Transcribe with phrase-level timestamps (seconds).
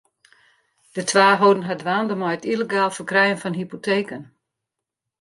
[0.95, 4.21] De twa holden har dwaande mei it yllegaal ferkrijen fan hypoteken.